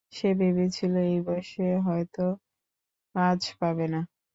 সে 0.13 0.29
ভেবেছিল 0.39 0.93
এই 1.05 1.19
বয়সে 1.25 1.67
হয়তো 1.87 2.25
কাজ 3.15 3.39
পাবে 3.59 3.85
না। 3.93 4.01